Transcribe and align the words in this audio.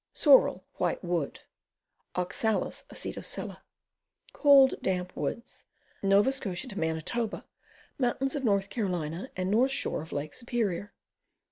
Sorrel, 0.15 0.65
White 0.77 1.03
Wood. 1.03 1.41
Oxalis 2.15 2.85
Acetosella. 2.89 3.61
Cold, 4.33 4.73
damp 4.81 5.15
woods. 5.15 5.65
Nova 6.01 6.31
Scotia 6.33 6.67
to 6.69 6.79
Manitoba, 6.79 7.45
mts. 7.99 8.35
of 8.35 8.47
N. 8.47 8.61
C, 9.21 9.29
and 9.37 9.51
north 9.51 9.71
shore 9.71 10.01
of 10.01 10.11
Lake 10.11 10.33
Superior. 10.33 10.91